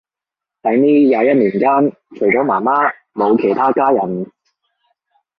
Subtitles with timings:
[0.63, 1.61] 喺呢廿一年間，
[2.17, 4.31] 除咗媽媽冇其他家人